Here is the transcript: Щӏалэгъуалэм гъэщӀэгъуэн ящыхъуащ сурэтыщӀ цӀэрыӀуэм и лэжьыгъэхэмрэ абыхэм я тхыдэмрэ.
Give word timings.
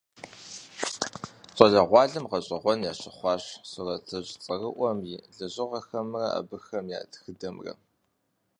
Щӏалэгъуалэм 1.55 2.25
гъэщӀэгъуэн 2.29 2.79
ящыхъуащ 2.91 3.43
сурэтыщӀ 3.69 4.35
цӀэрыӀуэм 4.43 4.99
и 5.13 5.15
лэжьыгъэхэмрэ 5.35 6.25
абыхэм 6.39 6.85
я 6.97 7.01
тхыдэмрэ. 7.11 7.73